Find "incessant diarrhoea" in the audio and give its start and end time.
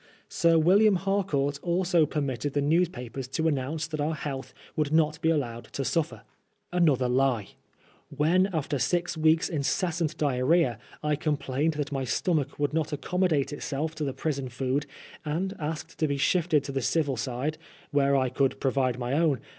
9.47-10.79